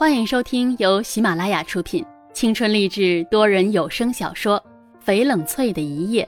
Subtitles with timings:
[0.00, 2.02] 欢迎收听由喜马拉雅出品、
[2.32, 4.58] 青春励志多人有声小说
[5.06, 6.26] 《翡冷翠的一夜》，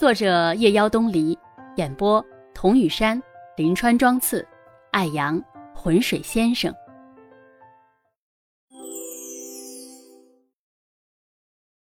[0.00, 1.38] 作者夜妖东篱，
[1.76, 2.24] 演播
[2.54, 3.22] 童雨山、
[3.58, 4.48] 林川、庄次、
[4.92, 5.38] 艾阳、
[5.74, 6.74] 浑水先生。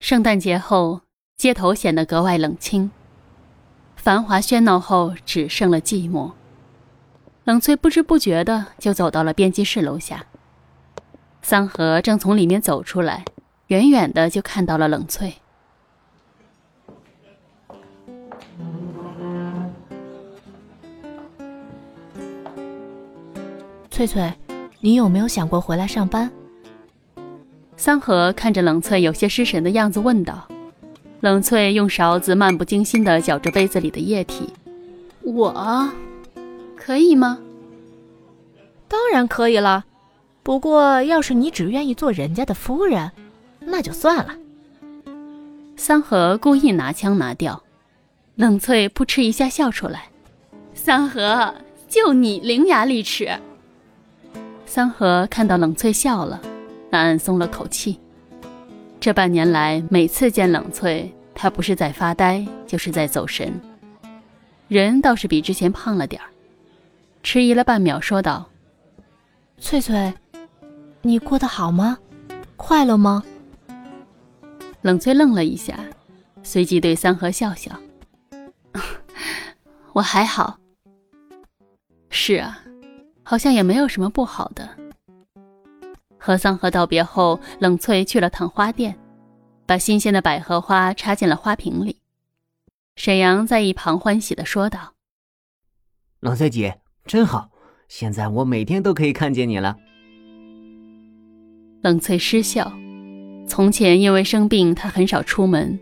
[0.01, 0.99] 圣诞节后，
[1.37, 2.91] 街头显得格外冷清，
[3.95, 6.33] 繁华喧闹后只剩了寂寞。
[7.45, 10.26] 冷翠不知不觉的就走到了编辑室楼下。
[11.41, 13.23] 桑河正从里面走出来，
[13.68, 15.33] 远远的就看到了冷翠。
[23.89, 24.32] 翠翠，
[24.82, 26.29] 你有没有想过回来上班？
[27.75, 30.47] 桑河看着冷翠有些失神的样子问道。
[31.21, 34.53] 冷翠用勺子漫不经心的搅着杯子里的液体。
[35.22, 35.89] 我。
[36.75, 37.39] 可以吗？
[38.88, 39.83] 当然可以了，
[40.47, 43.11] 不过要是你只愿意做人家的夫人，
[43.59, 44.33] 那就算了。
[45.75, 47.61] 三河故意拿腔拿调，
[48.35, 50.05] 冷翠扑哧一下笑出来。
[50.73, 51.53] 三河，
[51.89, 53.30] 就你伶牙俐齿。
[54.66, 56.39] 三河看到冷翠笑了，
[56.91, 57.99] 暗暗松了口气。
[59.02, 63.53] 这半年来，每次见冷翠，他不是在发呆，就是在走神。
[64.69, 66.30] 人倒是比之前胖了点儿。
[67.21, 68.47] 迟疑了半秒，说道
[69.59, 70.14] ：“翠翠，
[71.08, 71.97] 你过得好吗？
[72.58, 73.23] 快乐吗？”
[74.83, 75.80] 冷翠愣了一下，
[76.44, 77.72] 随即对三河笑笑
[79.94, 80.59] ：“我还好。
[82.09, 82.61] 是啊，
[83.23, 84.69] 好像也没有什么不好的。”
[86.19, 88.99] 和桑河道别后，冷翠去了趟花店，
[89.66, 92.02] 把新鲜的百合花插进了花瓶里。
[92.97, 94.94] 沈阳在一旁欢喜的说道
[96.19, 97.49] ：“冷翠姐。”真好，
[97.88, 99.77] 现在我每天都可以看见你了。
[101.81, 102.72] 冷翠失笑。
[103.47, 105.80] 从前因为生病，她很少出门，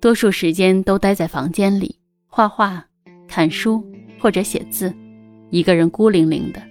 [0.00, 2.84] 多数时间都待在房间里画画、
[3.26, 3.82] 看书
[4.18, 4.94] 或者写字，
[5.50, 6.62] 一个人孤零零的。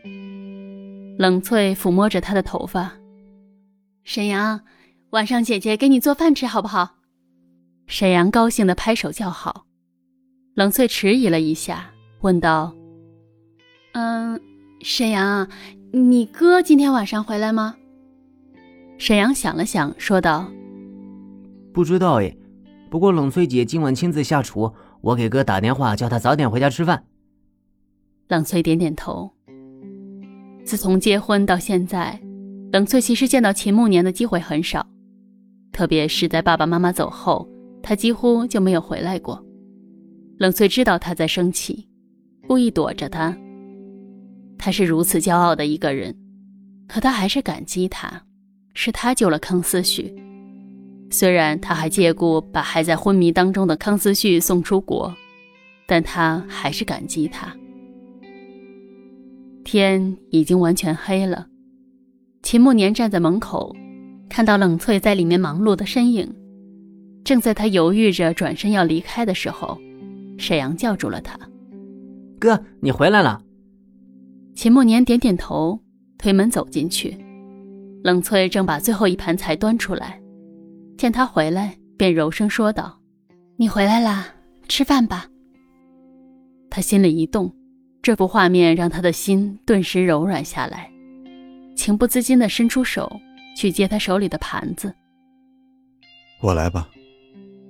[1.18, 2.92] 冷翠抚摸着他的头发，
[4.04, 4.62] 沈阳，
[5.12, 6.96] 晚上姐姐给你做饭吃好不好？
[7.88, 9.66] 沈阳高兴的拍手叫好。
[10.56, 12.74] 冷翠迟疑了一下，问道。
[13.94, 14.40] 嗯，
[14.82, 15.48] 沈阳，
[15.92, 17.76] 你哥今天晚上回来吗？
[18.98, 20.50] 沈阳想了想，说道
[21.74, 22.36] ：“不知道哎，
[22.90, 24.72] 不过冷翠姐今晚亲自下厨，
[25.02, 27.06] 我给哥打电话叫他早点回家吃饭。”
[28.30, 29.30] 冷翠点点头。
[30.64, 32.18] 自从结婚到现在，
[32.72, 34.88] 冷翠其实见到秦慕年的机会很少，
[35.74, 37.48] 特别是在爸爸妈妈走后，
[37.82, 39.44] 她几乎就没有回来过。
[40.38, 41.88] 冷翠知道他在生气，
[42.48, 43.38] 故意躲着他。
[44.58, 46.16] 他是如此骄傲的一个人，
[46.88, 48.24] 可他还是感激他，
[48.74, 50.14] 是他救了康思旭。
[51.10, 55.14] 虽然他还借故把还在昏迷当中的康思旭送出国，
[55.88, 57.56] 但他还是感激他。
[59.64, 61.48] 天已经完全黑了，
[62.42, 63.76] 秦慕年站在门口，
[64.28, 66.34] 看到冷翠在里面忙碌的身影。
[67.24, 69.80] 正在他犹豫着转身要离开的时候，
[70.38, 71.40] 沈阳叫住了他
[72.38, 73.42] ：“哥，你回来了。”
[74.56, 75.80] 秦慕年点点头，
[76.18, 77.18] 推门走进去。
[78.04, 80.22] 冷翠正把最后一盘菜端出来，
[80.98, 83.00] 见他回来，便柔声说道
[83.56, 84.28] ：“你回来啦，
[84.68, 85.26] 吃饭吧。”
[86.70, 87.50] 他心里一动，
[88.02, 90.92] 这幅画面让他的心顿时柔软下来，
[91.78, 93.10] 情不自禁地伸出手
[93.56, 94.94] 去接他手里的盘子。
[96.44, 96.90] “我来吧。”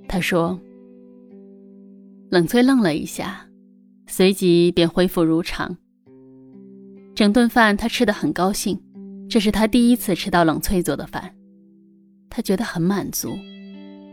[0.09, 0.59] 他说。
[2.31, 3.47] 冷翠愣了一下，
[4.07, 5.77] 随即便恢复如常。
[7.13, 8.81] 整顿饭他吃的很高兴，
[9.29, 11.33] 这是他第一次吃到冷翠做的饭，
[12.29, 13.35] 他觉得很满足，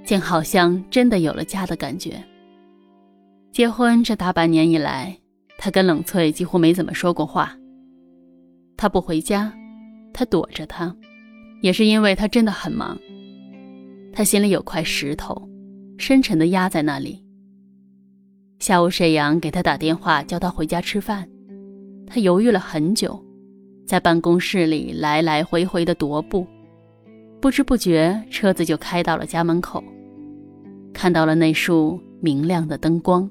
[0.05, 2.23] 竟好像真的有了家的感觉。
[3.53, 5.19] 结婚这大半年以来，
[5.59, 7.57] 他跟冷翠几乎没怎么说过话。
[8.77, 9.53] 他不回家，
[10.13, 10.95] 他躲着他，
[11.61, 12.99] 也是因为他真的很忙。
[14.13, 15.49] 他心里有块石头，
[15.99, 17.23] 深沉的压在那里。
[18.59, 21.29] 下午沈阳给他打电话，叫他回家吃饭。
[22.07, 23.23] 他犹豫了很久，
[23.91, 26.47] 在办公室里来来回回的踱步，
[27.41, 29.83] 不知不觉车子就开到了家门口，
[30.93, 33.29] 看到了那束明亮的灯光。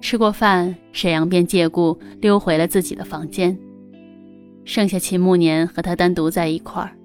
[0.00, 3.58] 吃过饭，沈阳便借故溜回了自己的房间，
[4.64, 6.96] 剩下秦慕年和他单独在一块儿。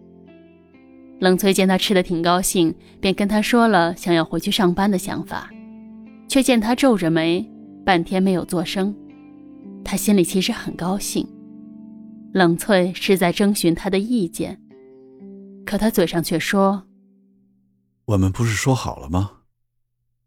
[1.20, 5.50] 冷翠见他吃的挺高兴，便跟他说了想要回去上班的想法，
[6.30, 7.46] 却见他皱着眉，
[7.84, 8.96] 半天没有作声。
[9.84, 11.28] 他心里其实很高兴，
[12.34, 14.60] 冷翠是在征询他的意见，
[15.68, 16.88] 可他嘴上却说
[18.06, 19.44] ：“我们不是说好了吗？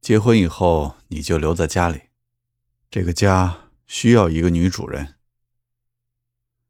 [0.00, 2.02] 结婚以后你就留在家里，
[2.88, 5.16] 这个家需要一个女主人。”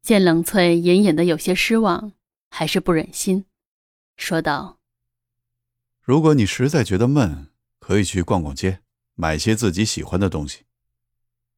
[0.01, 2.13] 见冷翠隐隐的有些失望，
[2.49, 3.45] 还是不忍心，
[4.15, 4.79] 说道
[6.01, 8.79] ：“如果你实在觉得闷，可以去逛逛街，
[9.13, 10.63] 买些自己喜欢的东西。”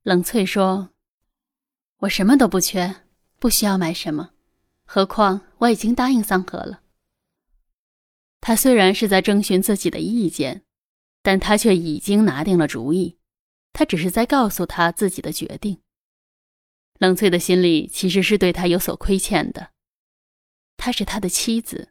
[0.03, 0.89] 冷翠说
[1.99, 2.93] ：“我什么都不缺，
[3.39, 4.31] 不需要买什么，
[4.85, 6.81] 何况我已经答应桑和了。”
[8.41, 10.63] 他虽然是在征询自己的意见，
[11.21, 13.17] 但他却已经拿定了主意，
[13.73, 15.79] 他只是在告诉他自己的决定。
[16.99, 19.71] 冷翠的心里其实是对他有所亏欠的，
[20.75, 21.89] 她是他的妻子，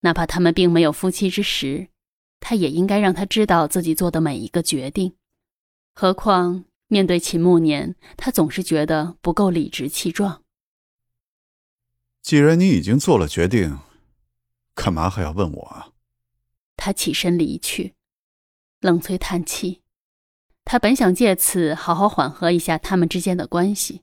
[0.00, 1.88] 哪怕他们并没有夫妻之实，
[2.40, 5.16] 他也应该让他知道自己做的每一个决定。
[5.94, 10.44] 何况面对秦慕年，他总是觉得不够理直气壮。
[12.28, 13.78] 既然你已经做了决定，
[14.74, 15.92] 干嘛还要问我啊？
[16.76, 17.94] 他起身离去，
[18.82, 19.80] 冷翠叹气，
[20.62, 24.02] 他本想借此好好缓和一下他们之间的关系。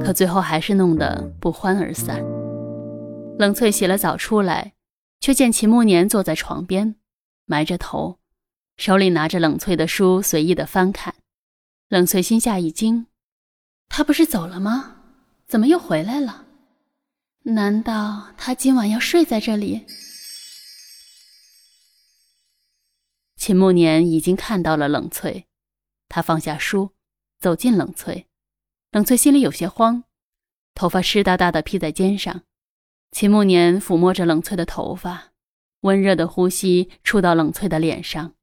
[0.00, 2.24] 可最后还是弄得不欢而散。
[3.38, 4.72] 冷翠洗了澡出来，
[5.20, 6.96] 却见秦慕年坐在床边，
[7.44, 8.18] 埋着头，
[8.78, 11.16] 手里拿着冷翠的书，随意的翻看。
[11.90, 13.08] 冷翠心下一惊，
[13.90, 15.02] 他不是走了吗？
[15.46, 16.45] 怎么又回来了？
[17.48, 19.86] 难道他今晚要睡在这里？
[23.36, 25.46] 秦慕年已经看到了冷翠，
[26.08, 26.96] 他放下书，
[27.38, 28.26] 走近冷翠。
[28.90, 30.02] 冷翠心里有些慌，
[30.74, 32.42] 头发湿哒哒的披在肩上。
[33.12, 35.32] 秦慕年抚摸着冷翠的头发，
[35.82, 38.34] 温热的呼吸触到冷翠的脸上。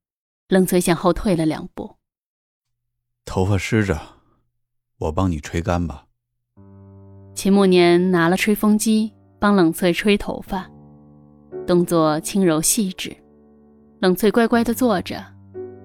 [0.47, 1.97] 冷翠向后退了两步。
[3.25, 4.19] 头发湿着，
[4.95, 6.07] 我帮你吹干吧。
[7.43, 10.65] 秦慕年拿了吹风机，帮冷翠吹头发，
[11.67, 13.13] 动作轻柔细致。
[13.99, 15.21] 冷翠乖乖地坐着，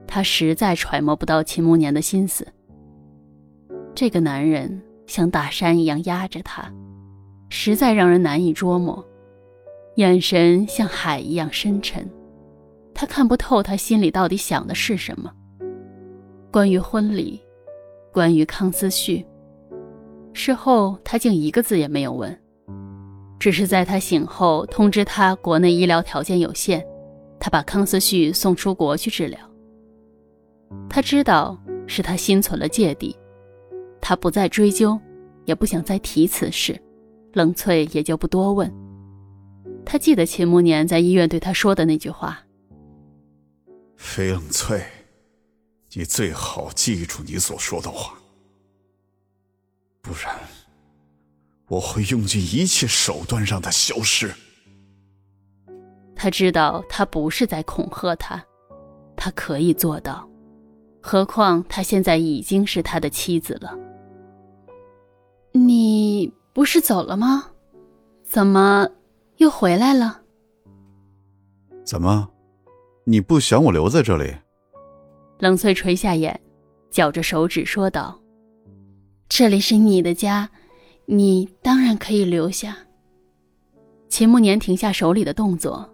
[0.07, 2.47] 她实在揣摩不到秦慕年的心思。
[3.93, 6.73] 这个男人像大山一样压着她，
[7.49, 9.05] 实在让人难以捉摸，
[9.97, 12.09] 眼神像海一样深沉，
[12.95, 15.29] 她看不透他心里到底想的是什么。
[16.53, 17.43] 关于婚礼，
[18.13, 19.27] 关于康思旭，
[20.39, 22.41] 事后他竟一个字也没有问，
[23.41, 26.83] 只是在他醒后通知他国内医疗条件有限，
[27.41, 29.39] 他把康思旭送出国去治疗。
[30.89, 31.59] 他知道
[31.89, 33.15] 是他心存了芥蒂。
[34.01, 34.99] 他不再追究，
[35.45, 36.81] 也不想再提此事，
[37.33, 38.73] 冷翠也就不多问。
[39.85, 42.41] 他记得秦慕年在医院对他说的那句话
[43.99, 44.81] ：“飞冷翠，
[45.95, 48.17] 你最好记住你所说的话，
[50.01, 50.39] 不然
[51.69, 54.33] 我会用尽一切手段让他消失。”
[56.15, 58.45] 他知道他不是在恐吓他，
[59.17, 60.29] 他可以做到，
[61.01, 63.77] 何况他现在已经是他的妻子了。
[65.53, 67.51] 你不是走了吗？
[68.25, 68.89] 怎么
[69.37, 70.23] 又回来了？
[71.85, 72.29] 怎么，
[73.05, 74.35] 你不想我留在这里？
[75.39, 76.39] 冷翠垂下眼，
[76.91, 78.21] 绞着手指说道
[79.29, 80.49] ：“这里是你的家，
[81.07, 82.77] 你当然可以留下。”
[84.09, 85.89] 秦慕年停下手里的动作，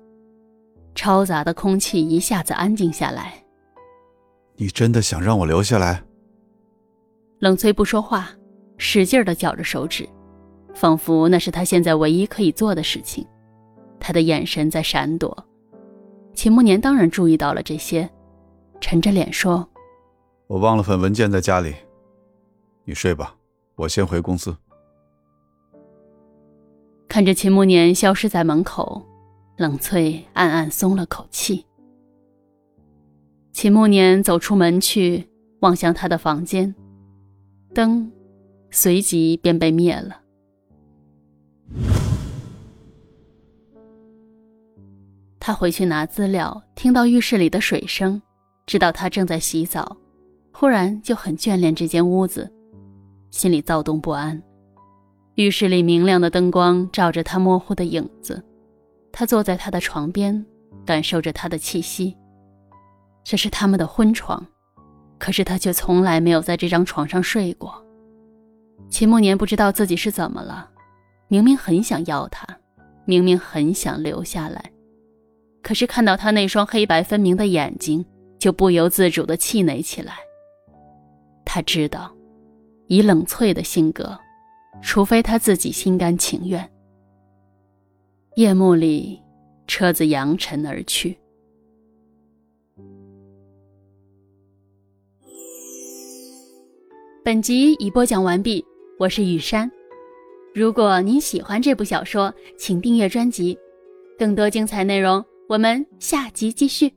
[0.94, 3.34] 嘈杂的空气一下子安静下来。
[4.56, 6.02] 你真的想让我留下来？
[7.40, 8.30] 冷翠不说话。
[8.76, 10.06] 使劲的绞着手指，
[10.74, 13.24] 仿佛那是他现在唯一可以做的事情。
[14.00, 15.46] 他的眼神在闪躲。
[16.34, 18.10] 秦慕年当然注意到了这些，
[18.80, 19.66] 沉着脸说
[20.48, 21.72] ：“我忘了份文件在家里，
[22.84, 23.34] 你睡吧，
[23.76, 24.56] 我先回公司。”
[27.08, 29.02] 看着秦慕年消失在门口，
[29.56, 31.64] 冷翠暗暗松了口气。
[33.52, 35.28] 秦慕年走出门去，
[35.60, 36.74] 望向他的房间，
[37.72, 38.10] 灯。
[38.76, 40.20] 随即便被灭了。
[45.38, 48.20] 他回去拿资料，听到浴室里的水声，
[48.66, 49.96] 知道他正在洗澡，
[50.52, 52.52] 忽然就很眷恋这间屋子，
[53.34, 54.40] 心里躁动不安。
[55.34, 58.40] 浴室里明亮的灯光照着他模糊的影子，
[59.10, 60.46] 他坐在他的床边，
[60.86, 62.16] 感受着他的气息。
[63.24, 64.46] 这是他们的婚床，
[65.18, 67.74] 可是他却从来没有在这张床上睡过。
[68.88, 70.70] 秦慕年不知道自己是怎么了，
[71.26, 72.46] 明明很想要他，
[73.04, 74.70] 明明很想留下来，
[75.60, 78.06] 可是看到他那双黑白分明的眼睛，
[78.38, 80.14] 就不由自主的气馁起来。
[81.44, 82.14] 他知道，
[82.86, 84.18] 以冷翠的性格，
[84.82, 86.70] 除非他自己心甘情愿。
[88.36, 89.20] 夜幕里，
[89.66, 91.16] 车子扬尘而去。
[97.24, 98.62] 本集已播讲完毕，
[98.98, 99.70] 我是雨山。
[100.54, 103.58] 如果您喜欢这部小说，请订阅专辑，
[104.18, 106.92] 更多精彩内容我们下集继续。